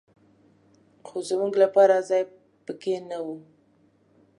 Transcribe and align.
خو 1.07 1.17
زمونږ 1.29 1.53
لپاره 1.63 2.05
ځای 2.09 2.21
په 2.65 2.71
کې 2.81 2.93
نه 3.09 3.17
و. 3.25 3.27